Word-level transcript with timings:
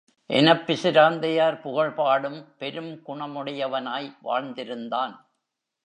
எனப் 0.25 0.69
பிசிராந்தையார் 0.69 1.61
புகழ் 1.61 1.91
பாடும் 1.91 2.55
பெருங்குணமுடையனாய் 2.59 4.17
வாழ்ந்திருந்தான். 4.23 5.15